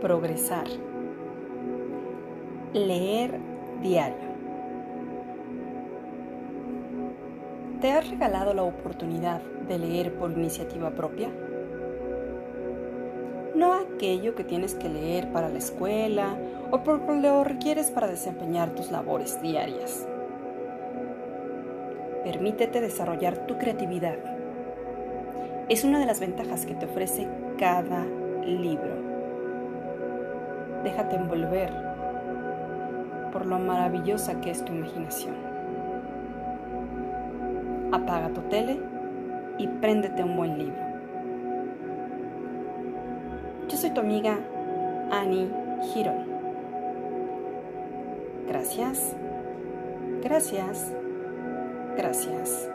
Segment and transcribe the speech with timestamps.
[0.00, 0.66] progresar.
[2.72, 3.38] Leer
[3.82, 4.30] diario.
[7.80, 11.28] ¿Te has regalado la oportunidad de leer por iniciativa propia?
[13.54, 16.36] No aquello que tienes que leer para la escuela
[16.70, 20.06] o porque lo requieres para desempeñar tus labores diarias.
[22.24, 24.18] Permítete desarrollar tu creatividad.
[25.68, 28.04] Es una de las ventajas que te ofrece cada
[28.44, 29.09] libro.
[30.82, 31.70] Déjate envolver
[33.32, 35.34] por lo maravillosa que es tu imaginación.
[37.92, 38.80] Apaga tu tele
[39.58, 40.82] y préndete un buen libro.
[43.68, 44.38] Yo soy tu amiga
[45.10, 45.50] Annie
[45.92, 46.24] Giron.
[48.48, 49.14] Gracias,
[50.22, 50.92] gracias,
[51.96, 52.70] gracias.